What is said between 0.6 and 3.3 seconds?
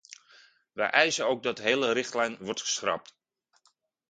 Wij eisen ook dat de hele richtlijn wordt geschrapt.